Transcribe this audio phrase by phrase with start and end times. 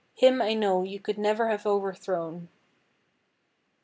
[0.15, 2.49] Him I know you could never have overthrown."